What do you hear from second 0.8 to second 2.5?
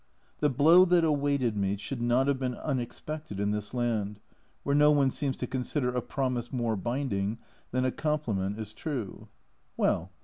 that awaited me should not have